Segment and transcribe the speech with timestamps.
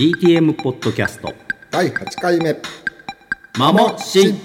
[0.00, 1.34] DTM ポッドキャスト
[1.70, 2.56] 第8回目。
[3.58, 4.40] マモシン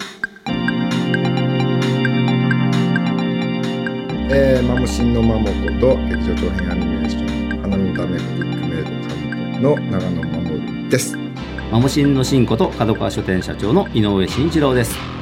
[4.30, 11.18] えー、マモシンのマモこと劇場長編アニメーション花のためのビッグメイド担当の長野守です。
[11.72, 15.15] マモシンのシンこと角川書店社長の井上慎一郎です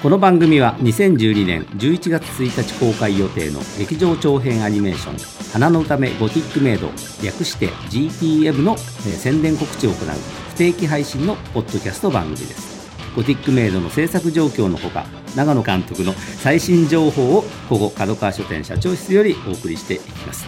[0.00, 5.16] この番組は2012年11月1日公開予定の劇場長編アニメーション
[5.52, 6.88] 「花のためゴティックメイド」
[7.20, 10.08] 略して GTM の、宣伝告知を行う
[10.50, 12.78] 不定期配信のポッドキャスト番組です。
[13.16, 20.46] ゴティックメイドの制作状況のほか長野監督の最新情報をここ角川書店社長室よりお送りしていきます。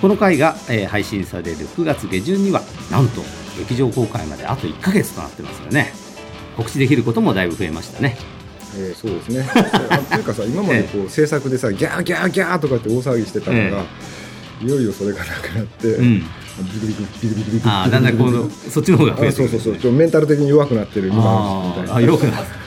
[0.00, 3.22] この回が、え配信される9月下旬にはなんと
[3.58, 5.92] 劇場公開まであと1ヶ月となってますよね。
[6.56, 8.37] 告知できることもだいぶ増えましたね。
[8.78, 9.44] えー、そうですね。
[10.10, 13.84] というかさ今までこう制作でさギャーギャーギャーとかって大騒ぎしてたのが、
[14.62, 16.24] いよいよそれがなくなって、うん。
[16.62, 22.57] ビクビクビクビクビクああだんだんこのそっちの方がそうそうそうちょメンタル的に弱くなってるみたいなあ弱くなる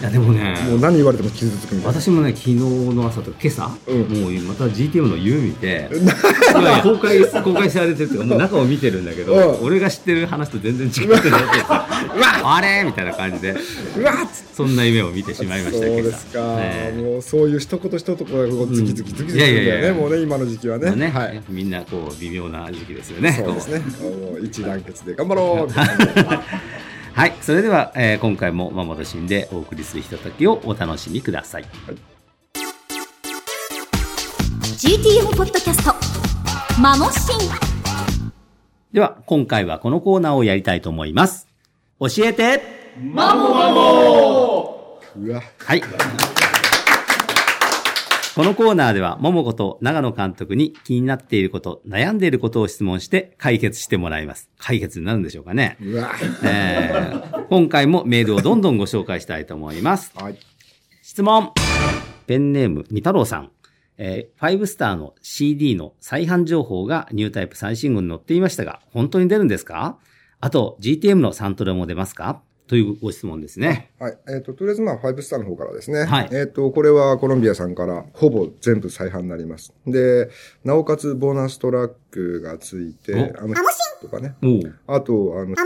[0.00, 0.54] いやでもね。
[0.68, 2.00] もう何言われても傷つくみたいな。
[2.00, 4.22] 私もね昨日の朝とか今朝、うん。
[4.22, 5.90] もうまた GTM の夢見て
[6.82, 9.66] 公開公開されてるっていうかもう中を見てるんだけど、うん。
[9.66, 11.40] 俺が知ってる話と全然違って なっ。
[11.52, 11.86] て さ
[12.44, 12.84] あれ？
[12.84, 13.56] みたいな感じで
[13.96, 14.16] うわっ。
[14.54, 17.00] そんな夢を見てしまいましたそうけどですか、ええ。
[17.00, 18.24] もうそういう一言一言が
[18.56, 19.48] こうズキズキズキズキするんだいや。
[19.48, 20.86] いやいやよねもうね今の時期はね。
[20.86, 21.42] まあね、はい。
[21.48, 23.42] みんなこう微妙な時期ですよね。
[23.44, 23.78] そうですね。
[24.00, 25.72] もう一団結で頑張ろう
[27.18, 31.64] はいそれでは、えー今回もママとシンでお送りするひとときをお楽しみください。
[34.62, 37.50] GTM ポッドキャストマモシン。
[38.92, 41.48] では今回はこのコーナーをやりたいと思います。
[41.98, 42.62] 教えて。
[45.16, 45.82] うわはい。
[48.38, 54.48] このコーナーでは、桃子と長野監督に気になっていること、悩んでいることを質問して解決してもらいます。
[54.58, 55.76] 解決になるんでしょうかね。
[55.82, 56.12] うわ
[56.44, 60.12] えー今回もメールをどんどんご紹介したいと思います。
[60.14, 60.38] はい
[61.02, 61.50] 質問
[62.28, 63.50] ペンネーム、み太郎さん。
[63.96, 69.98] えー、5スターの CD の再販情報がニュータイプ最新号に載っていましたが、本当に出るんですか？
[70.38, 72.40] あと、GTM のサントラも出ますか？
[72.68, 73.90] というご質問ですね。
[73.98, 74.18] はい。
[74.28, 76.04] えっ、と、とりあえずまあ、5スターの方からですね。
[76.04, 79.74] はいえっ、と、これはコロンビアさんからほぼ全部再販になります。
[79.86, 80.28] で、
[80.64, 83.54] なおかつボーナストラックがついて、おあの、
[84.02, 84.34] とかね。
[84.86, 85.56] あと、あの、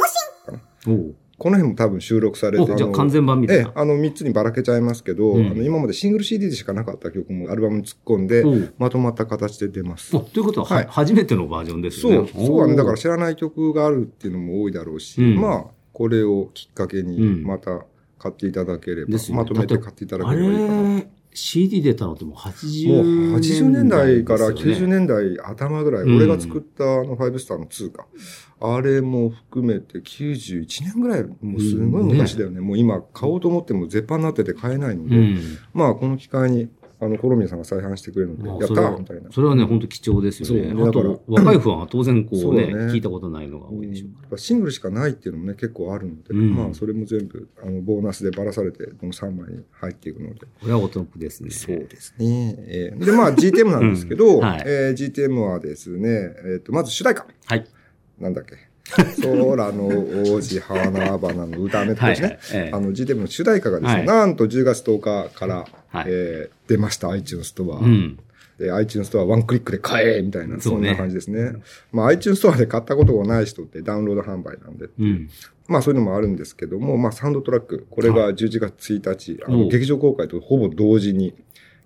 [1.38, 8.44] この辺も多分収録されておじゃあの完全版みたいなええ、あの3つにばらけちゃいますけど、うんあの今までシングル CD でしかなかった曲もアルバムに突っ込んで
[8.78, 10.20] まとまった形で出ますお。
[10.20, 12.30] ということは、ははい初めてのバージョンですそう、よね。
[12.32, 17.84] そうはね、だからお知らない曲があるっていうのも多いだろうし、うんまあ、これをきっかけにうんまた
[18.18, 20.98] 買っていただければ、ですよねまとめて買っていただあければいいかな。
[21.00, 28.06] れ、CD 出たのってもう80もう年代80年代からですよね90年代頭ぐらい、うん俺が作ったあの5スターの2か。
[28.64, 32.60] あれも含めて91年ぐらい、もうすごい昔だよね。
[32.60, 35.40] もう今買おうと思っても絶版になってて買えないので、うん。
[35.74, 36.68] まあこの機会に、
[37.04, 39.32] あの、コロミアさんが再販してくれるので、やったみたいな。
[39.32, 40.68] それはね、本当貴重ですよね。
[40.72, 50.40] あそうだからと、若いファンは当然こうね、聞いたことないのが多いでしょうかやっぱシングルしかないっていうのもね、結構あるので、うんまあそれも全部、あの、ボーナスでばらされて、この3枚に入っていくので。
[50.60, 51.50] これはお得ですね。
[51.50, 52.54] そうですね。
[52.68, 56.08] えーで、まあ GTM なんですけど、うんはいえー GTM はですね、
[56.54, 57.26] えっ、と、まず主題歌。
[57.46, 57.66] はい。
[58.20, 58.71] なんだっけ？
[58.90, 62.28] 空の王子花々の歌ねってですね。
[62.28, 67.78] はいはいええあの GTM の主題歌がですね、はいなんと10月10日から、はいえー出ました、iTunes ストア。
[67.78, 68.18] うん。
[68.58, 71.52] で、iTunes ストアワンクリックで買えみたいな、そんな感じですね。
[71.90, 75.28] まあ iTunes ストアで買ったことがない人ってダウンロード販売なんで、うん。
[75.68, 81.34] まあそういうのもあるんですけども、まあサウンドトラック、これが11月1日、あの劇場公開とほぼ同時に、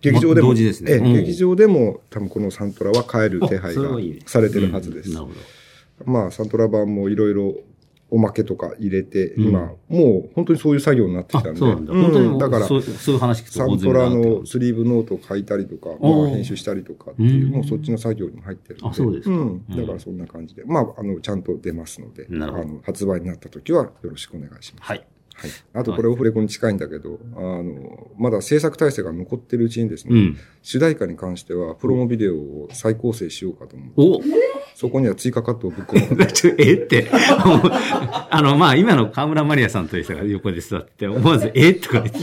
[0.00, 3.90] 劇場でも、同時ですねええうん劇場でも多分このサントラは買える手配が
[4.26, 5.08] されてるはずです。
[5.08, 5.40] うんなるほど。
[6.04, 7.54] まあサントラ版もいろいろ
[8.08, 11.92] おまけとか入れて、うん今、もう本当にそういう作業になってきあたん、で、そうなんだ。
[11.92, 18.88] うん本当にだからそうそういう話聞くとサントラのスリーブノートを書いたりとか、まあ、編集したりとかっていう、うんもうそっちの作業にも入ってるので。
[18.90, 19.64] あそうですかん。
[19.68, 20.64] だからそんな感じで。
[20.64, 24.88] まあ、あの、ちゃんと出ますので、あの、発売になった時はよろしくお願いします。
[24.88, 25.06] はい。
[25.34, 25.50] はい。
[25.74, 30.36] あと、これオフレコに近いんだけど、あの、まだ制作体制が残ってるうちにですね、うん。
[30.62, 33.92] 主題歌に関しては、プロモビデオを再構成しようかと思う。
[33.96, 34.20] お
[34.76, 36.20] そこには追加カットをぶっ込む。
[36.60, 37.08] えって。
[38.30, 42.18] あの、まあ、今の河村マリアさんという人が横で座って、思わず、えとか言って、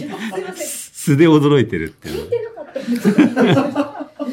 [0.55, 2.29] 素で驚いてるっていう。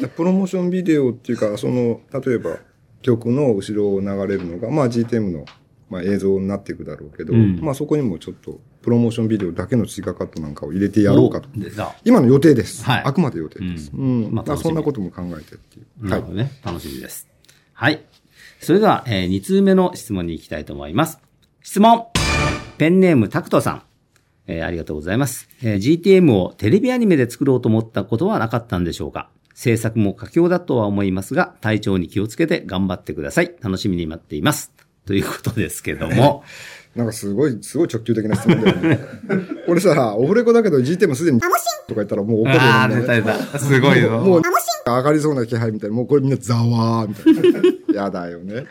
[0.15, 2.59] プロモーションビデオっていうか、その、例えば、
[3.01, 5.45] 曲の後ろを流れるのが、まあ GTM の、
[5.89, 11.49] まあ、映像になっていくだろうけど、うんまあそこにもちょっと、プロモーションビデオだけの追加カットなんかを入れてやろうかと。
[12.05, 12.83] 今の予定です。
[12.83, 13.91] はいあくまで予定です。
[13.91, 14.31] ううんん。
[14.31, 16.03] まあまあそんなことも考えてっていう。
[16.03, 16.29] はいなるほ。
[16.29, 16.51] どね。
[16.63, 17.27] 楽しみです。
[17.73, 17.99] はい。
[18.61, 21.19] それでは、え2通目の質問に行きたいと思います。
[21.63, 22.05] 質問
[22.77, 23.83] ペンネームタクトさん。
[24.45, 26.01] えー、ありがとうございます、えー。
[26.01, 29.29] GTM をテレビアニメで作ろうと思ったことはなかったんでしょうか？
[29.55, 33.55] 制作も佳境だとは思いますが、体調に気をつけて頑張ってください。
[33.61, 34.71] 楽しみに待っています。
[35.05, 36.43] ということですけども。
[36.95, 38.99] なんかすごい、すごい直球的な質問だよね。
[39.67, 42.67] 俺さ、オフレコだけど GTM すでに、とか言ったらもう怒るよね。
[42.67, 43.59] ああ、出た出た。
[43.59, 44.19] すごいよ。
[44.19, 44.41] もう、
[44.85, 47.61] 上がりそうな気配みたいな、もうこれみんなざわーみたいな。
[47.93, 48.65] やだよね。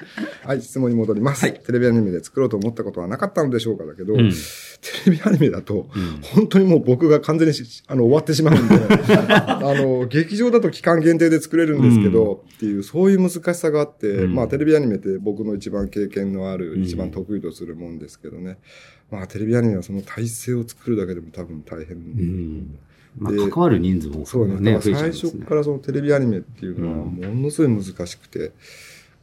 [0.45, 1.55] はい、質問に戻ります、はい。
[1.55, 4.31] テレビアニメで作ろうと思ったことはなかったのでしょうかだけど、うん、
[5.05, 7.55] テレビアニメだと、うん、本当にもう僕が完全に
[7.87, 8.75] あの終わってしまうんで、
[9.29, 18.59] あの、劇場だと期間限定で作れるんですけど、うん、っていう、そういう難しさがあって、まあテレビアニメって僕の一番経験のある、一番得意とするもんですけどね。
[19.11, 22.79] まあテレビアニメはその体制を作るだけでも多分大変。
[23.19, 24.79] まあ、関わる人数も、ね、そうね。
[24.81, 28.53] 最初からそのテレビアニメっていうのはものすごい難しくて、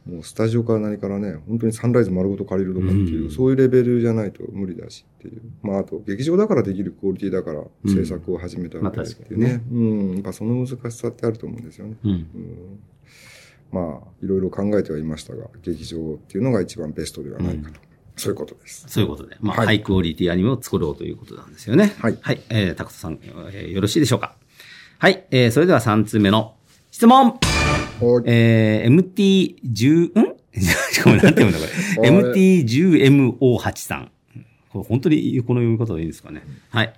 [0.08, 5.42] もうスタジオから何からね、本当にサンライズ丸ごと借りるとかっていう、うん、そういうレベルじゃないと無理だしっていう。
[5.62, 9.62] まあ、あと、劇場だからできるクオリティだから制作を始めたわけですっていうね。
[9.70, 10.14] うん、まあ、ね、うん。
[10.14, 11.96] やっぱその難しさってあると思うんですよね。
[12.02, 12.80] うん、うん、
[13.70, 17.80] まあ、いろいろ考えてはいましたが、劇場っていうのが一番ベストではないかと。
[18.18, 18.84] そういうことです。
[18.88, 19.36] そういうことで。
[19.40, 21.94] まあ、はい、ハイクオリティアニメを作ろうということなんですよね。
[22.00, 22.18] はい。
[22.20, 22.40] はい。
[22.50, 24.34] えー、タクトさん、えー、よろしいでしょうか？
[24.98, 25.24] はい。
[25.30, 26.54] えー、それでは3通目の
[26.90, 27.38] 質問
[28.26, 30.38] えー、MT10、ん？
[30.60, 32.10] しかもなんて読むんだこれ。
[32.10, 34.08] MT10MO83。
[34.70, 36.42] これ本当にこの読み方でいいんですかね？
[36.70, 36.92] はい。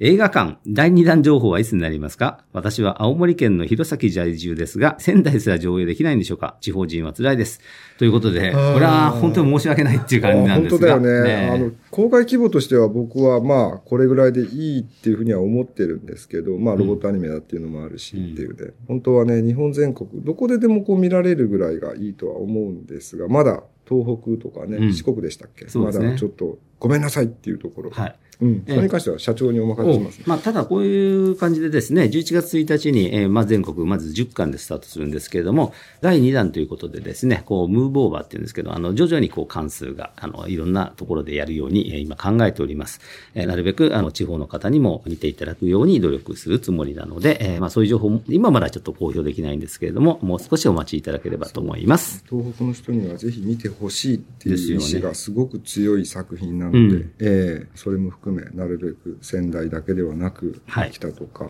[0.00, 2.44] 映画館、第2弾情報はいつになりますか？
[2.52, 6.56] 私は青森県の弘前在住ですが、仙台すら上映できないんでしょうか？
[6.60, 7.60] 地方人は辛いです。
[7.98, 10.92] ということで、これは本当に申し訳ないっていう感じなんですが。
[10.94, 11.46] 本当だよね。
[11.46, 27.90] ねあの、公開規模としては僕はまあ、これぐらいでいいっていうふうには思ってるんですけど、まあ、ロボットアニメだっていうのもあるし、っていうで、うん、本当はね、日本全国、どこででもこう見られるぐらいがいいとは思うんですが、まだ東北とかね、うん、四国でしたっけ、ね、まだちょっとごめんなさいっていうところ。
[27.90, 28.16] はい。
[28.42, 28.64] うん。
[28.66, 43.00] それに関しては社長にお任せします、ね、まあ、ただこういう感じでですね、11月1日に、えー、まあ、全国、まず10巻でスタートするんですけれども、第2弾ということでですね、こう、ムーブオーバーっていうんですけど、あの、徐々にこう、関数が、あの、いろんなところでやるように、えー、今考えております。
[43.34, 52.24] えー、なるべく、あの、地方の方にも見ていただくように努力するつもりなので、えー、まあ、そういう情報も、今まだちょっと公表できないんですけれども、もう少しお待ちいただければと思います。
[52.28, 61.48] 東北の人にはぜひ見てほしいっていう意思がすごく強い作品なので、うん、えー、それも含め、なるべく仙台だけではなく、はい、北とか、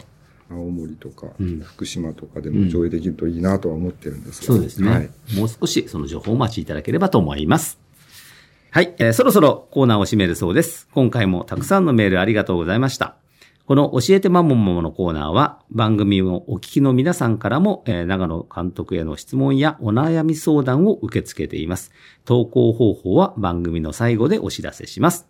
[0.51, 5.11] 青森とか、うん、福島とかでも上映できるといいなとは思ってるんですが、うん、そうですね、はい。
[5.37, 7.79] もう少しその情報をお待ちいただければと思います。
[8.71, 10.89] はい、えー、そろそろコーナーを締めるそうです。
[10.93, 13.17] 今回もたくさんのメールありがとうございました。
[13.67, 21.93] この教えてまももものコーナーは番組をお聞きの皆さんからも、えー、長野監督への質問やお悩み相談を受け付けています。
[22.25, 25.29] 投稿方法は番組の最後でお知らせします。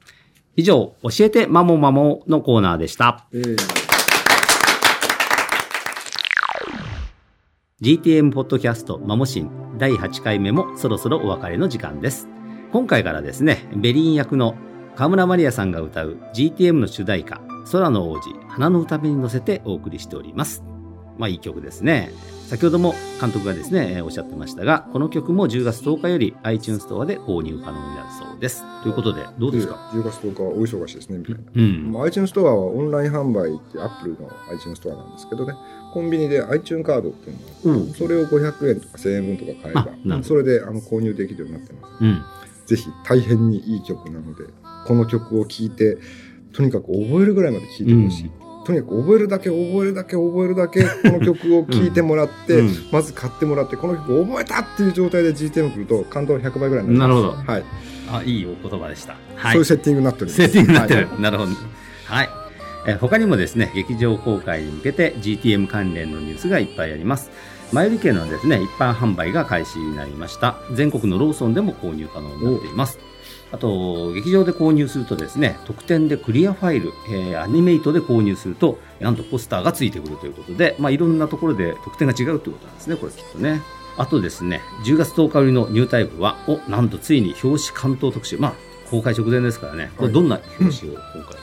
[0.55, 3.27] 以上、教えてマモマモのコーナーでした。
[7.81, 12.29] GTM ポッドキャストマモシン第8回目もそろそろお別れの時間です。
[12.71, 14.55] 今回からですね、ベリン役の
[14.95, 17.41] 河村マリアさんが歌う GTM の主題歌、
[17.71, 20.63] 空の王子、花の歌目に乗せてお送りしております。
[21.19, 22.13] まあいい曲ですね。
[22.53, 28.63] 先ほども監督がですね、おっしゃってましたが、この曲も10月10日より iTunes ストアで購入可能になるそうです。
[28.83, 31.41] ということで、どうですか ?10 月10日はお忙しいですね、みたいな。
[31.55, 32.03] うん。
[32.05, 35.55] iTunes ストアはオンライン販売って Apple の iTunes ストアなんですけどね、
[35.95, 37.37] コンビニで iTunes カードっていう
[37.69, 42.05] のが、うん、それを500円とか1000円分とか買えば、それであの購入できるようになってます。
[42.05, 42.23] うん。
[42.67, 44.45] ぜひ大変にいい曲なので、
[44.87, 45.97] この曲を聴いて、
[46.53, 48.27] とにかく覚えるぐらいまで聴いてほしい。
[48.27, 50.89] うんとにかく覚えるだけ覚えるだけ覚えるだけこ
[51.19, 57.23] の曲を聴いてもらって、うん、まず買ってもらってこの曲覚えたっていう状態で GTM 来ると感動100倍ぐらいになります。
[57.23, 57.65] なるほど、はい、
[58.13, 61.53] あいいお言葉でした、はい、そういうセッティングになってるセッティングになってる、はい、なるほど。
[62.07, 62.29] はい。
[62.87, 67.31] え他にもですね劇場公開に向けて GTM 関連のニュースがいっぱいあります。
[67.73, 70.57] 前売り券のですね一般販売が開始になりました。
[70.75, 72.99] 全国のローソンでも購入可能になっています
[73.53, 83.61] あと、劇場で購入するとですね、特典でクリアファイル、えー、アニメイトで購入すると、なんとポスターがついてくるということで、まあ、いろんなところで特典が違うということなんですね、これきっとね。
[83.99, 88.39] あとですね、10月10日売りのニュータイプは、お、なんとついに表紙関東特集。
[88.39, 88.55] まあ、
[88.91, 89.91] 公開直前ですからね。
[89.99, 91.37] これどんな表紙を今回、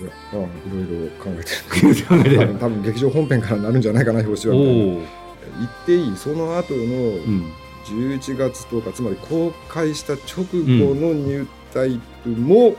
[0.00, 0.40] いやあい
[0.70, 4.62] ろいろ考えてる 多分劇場本編からなるんじゃないかな表紙は。
[4.64, 6.16] 言っていい？
[6.16, 6.84] その後の、う
[7.28, 7.50] ん
[7.92, 12.74] 11月10日つまり公開した直後のニュータイプも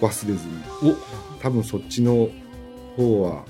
[0.00, 0.46] 忘れず
[0.82, 0.96] に、うん、
[1.40, 2.28] 多分そっちの
[2.96, 3.44] 方は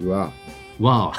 [0.00, 0.32] うわ。
[0.80, 1.12] わ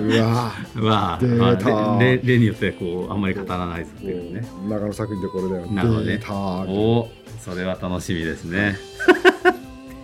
[0.00, 0.52] ううわ。
[0.74, 4.46] まあ、例例によってこうあんまり語らないですけどね。
[4.68, 5.66] 長野作品でこれだよ。
[5.66, 6.20] なるほどね。
[6.28, 7.08] お
[7.40, 8.76] それは楽しみですね。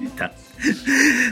[0.01, 0.33] 出た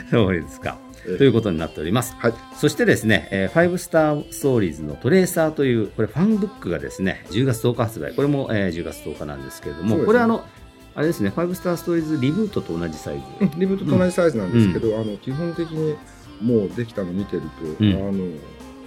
[0.09, 0.77] そうですか？
[1.07, 1.17] ええ。
[1.17, 2.15] ということになっております。
[2.17, 2.33] はい。
[2.55, 8.13] そしてですね、えー、ファイブスターストーリーズのトレーサーという、これファンブックがですね、10月10日発売。
[8.13, 10.05] これも、えー10月10日なんですけれども、ね。
[10.05, 10.45] これあの、
[10.95, 13.45] あれですね、ファイブスターストーリーズリブートと同じサイズ。
[13.45, 15.95] うんリブートと同じサイズなんですけど、あの基本的に
[16.41, 17.47] もうできたの見てると、
[17.79, 17.93] うん。
[17.93, 18.11] あの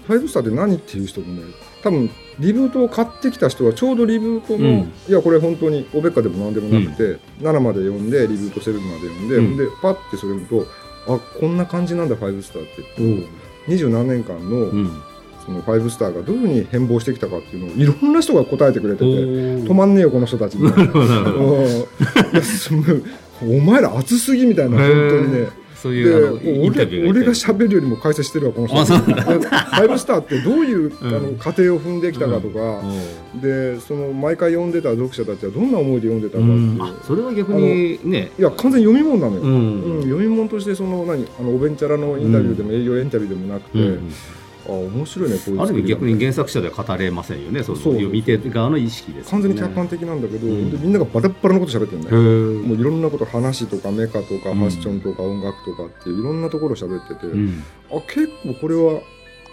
[0.07, 1.43] ファイブスターって何っていう人もね
[1.83, 4.93] 多分リブートを買ってきた人はちょうどリブートの、うん。
[5.09, 9.57] いやこれ本当にオベッカでも何でもなくて、7まで読んでリブート7まで読んで、うん。
[9.57, 10.67] でパッてそれ見ると
[11.09, 13.29] あこんな感じなんだファイブスターって
[13.69, 15.03] 二十何年間の,、うん。
[15.45, 20.93] そのファイブスターがどういうふうに変貌してきたかっていうのをいろんな人が答えてくれてて止止まんねえよこの人たちみた いな。
[23.45, 25.49] お前ら熱すぎみたいな本当にね。
[25.83, 28.77] そういでう俺俺が喋るよりも解説してるわこの人。
[28.77, 31.15] ファイブスターってどういう、うん。
[31.15, 32.83] あの過程を踏んできたかとか、
[33.41, 38.31] でその毎回読んでた読者たちはどんな思いで読んでたかっていう、それは逆にね。
[38.39, 44.13] いや完全に読み物なのよ、ううんん読み物としてその何あのおべんちゃらのインタビューでも営業インタビューでもなくて、うん
[44.67, 47.79] あ面白いねこういうある意味逆に原作者では語れませんよねその。
[47.79, 49.43] そう読み手側の意識ですよね。
[49.43, 50.71] 完全に客観的なんだけど、うん。
[50.71, 52.67] でみんながバラッバラのこと喋ってるんだへよー。
[52.67, 54.59] もういろんなこと話とかメカとかうん。
[54.59, 57.65] ファッションとか音楽とかっていろんなところ喋ってて、うん。
[57.91, 59.01] あ結構これは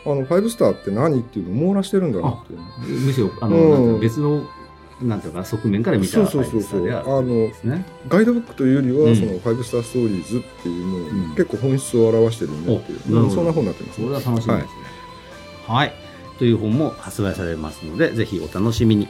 [0.06, 2.54] あのファイブスターって何っていうのを網羅してるんだなって
[2.88, 4.00] むしろあの、うん。
[4.00, 4.44] 別の
[5.02, 6.62] なんていうのかな側面から見たそうそうそう。
[6.62, 9.16] そうファイブスターであのガイドブックというよりは、うん。
[9.16, 11.36] そのファイブスターストーリーズっていうのを、うん。
[11.36, 14.54] 結構本質を表してるよねっていう、うんそんな本になってますそれは楽しみですね。
[14.56, 14.66] はい、
[16.38, 19.08] という本も発売されますのでぜひお楽しみに、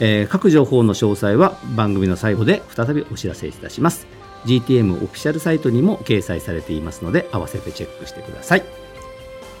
[0.00, 4.06] えー各情報の詳細は番組の最後で再びお知らせいたします。
[4.46, 8.64] GTM オフィシャルサイトにも掲載されていますので合わせてチェックしてください。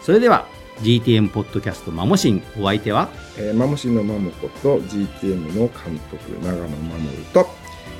[0.02, 0.46] それでは
[0.80, 7.46] GTM ポッドキャストマモシンお相手はえーマモシンのマモコと GTM の監督長野守と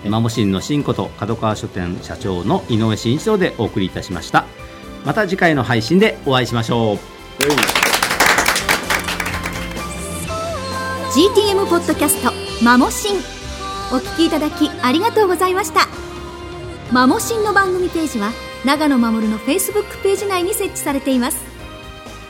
[0.09, 4.47] マモシンの新こと角川書店社長の井上慎一郎でお送りいたしました。
[5.05, 7.90] また次回の配信でお会いしましょう
[11.11, 12.31] GTM ポッドキャスト
[12.65, 13.17] マモシン。
[13.91, 15.89] お聞きいただきありがとうございました。
[16.93, 18.31] マモシンの番組ページは
[18.65, 21.39] 長野守の Facebook ページ内に設置されています。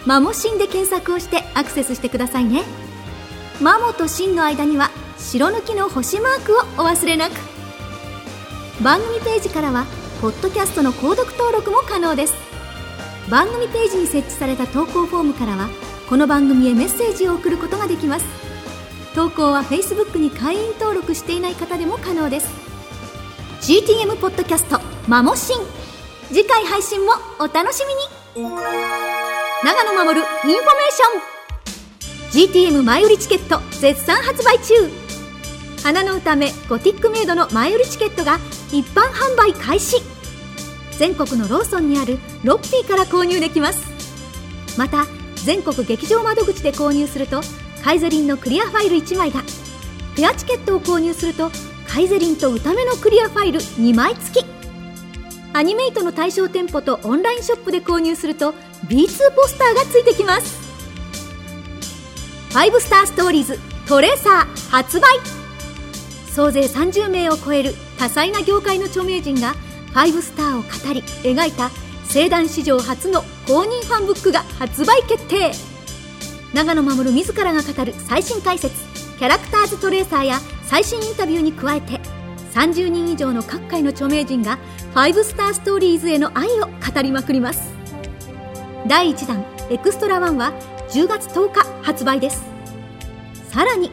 [0.06, 2.62] マモシンで検索をしてアクセスしてくださいね。
[3.60, 7.32] マモとシンの間には白抜きの星マークをお忘れなく。
[8.82, 9.84] 番組ページからは
[10.22, 12.34] ポッドキャストの購読登録も可能です。
[13.28, 15.68] 番組ページに設置された投稿フォームからは
[16.08, 18.49] この番組へメッセージを送ることができます。
[19.14, 22.48] 投稿は Facebook に会員登録していない方でも可能です。
[23.62, 27.82] GTM ポッドキャスト「まもしん」次回配信もお楽し
[28.36, 28.50] みに。
[29.64, 32.72] 永野護るインフォメーション。
[32.72, 34.74] GTM 前売りチケット絶賛発売中。
[35.82, 38.38] 花の歌めゴティックメイドの前売りチケットが
[38.70, 40.00] 一般販売開始。
[40.98, 43.80] 全国のローソンにあるロッピーから購入できます。
[44.78, 47.42] また全国劇場窓口で購入すると
[47.82, 49.42] カイゼリンのクリアファイル1枚が
[50.14, 51.50] ペアチケットを購入すると
[51.88, 54.46] カイゼリンと歌目のクリアファイル2枚付き。
[55.52, 58.54] アニメイトの対象店舗とオンラインショップで購入すると
[58.86, 60.60] B2 ポスターがついてきます。
[62.50, 63.58] 5スターストーリーズ
[63.88, 65.18] トレーサー発売。
[66.32, 69.54] 総勢30名を超える多彩な業界の著名人が
[69.94, 71.70] 5スターを語り描いた
[72.04, 75.69] 聖壇史上初の公認ファンブックが発売決定。
[76.60, 78.84] 長野守自らが語る最新解説
[79.18, 81.98] キャラクターズトレーサーや最新インタビューに加えて
[82.52, 84.58] 30人以上の各界の著名人が
[84.94, 87.62] 5スターストーリーズへの愛を語りまくります。
[88.86, 90.52] 第1弾エクストラ1は
[90.90, 92.44] 10月10日発売です。
[93.48, 93.90] さらに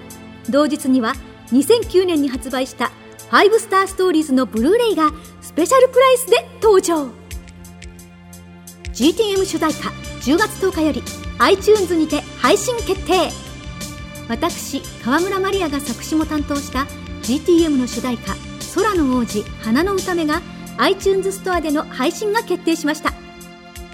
[0.49, 1.13] 同日には
[1.53, 2.91] 2009年に発売した
[3.31, 7.07] 5スターストーリーズのブルーレイがスペシャルプライスで登場。
[8.91, 11.03] GTM 主題歌10月10日より
[11.39, 13.31] iTunes にて配信決定。
[14.27, 16.85] 私川村マリアが作詞も担当した
[17.21, 18.35] GTM の主題歌
[18.75, 20.41] 「空の王子花の歌め」が
[20.79, 23.13] iTunes ストアでの配信が決定しました。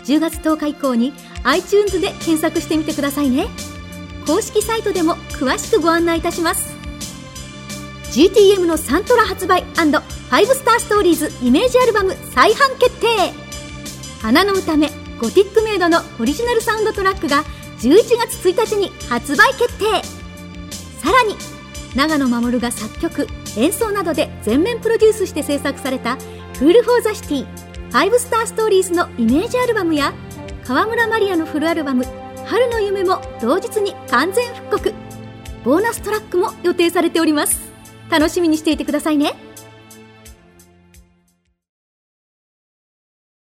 [0.05, 1.13] 10月10日以降に
[1.43, 3.47] iTunes で検索してみてくださいね。
[4.25, 6.73] 公式サイトでも詳しくご案内いたします。
[8.11, 10.01] GTM のサントラ発売 &5
[10.55, 13.07] スターストーリーズイメージアルバム再販決定。
[14.19, 17.45] 花の歌めゴティックメイドのオリジナルサウンドトラックが
[17.79, 19.85] 11月1日に発売決定。
[20.99, 21.37] さらに
[21.95, 26.17] 永野護が作曲演奏などで全面プロデュースして制作された
[26.59, 27.47] 「クール・フォー・ザ・シティ
[27.91, 30.13] 5スター・ストーリーズ」のイメージアルバムや
[30.65, 32.05] 川村万梨阿のフルアルバム
[32.45, 34.93] 「春の夢も同日に完全復刻。
[35.63, 37.71] ボーナストラックも予定されております。
[38.09, 39.35] 楽しみにしていてくださいね。